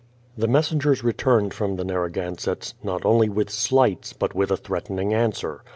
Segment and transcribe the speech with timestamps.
[0.35, 5.63] The messengers returned from the Narragansetts, not only with slights, but with a threatening answer.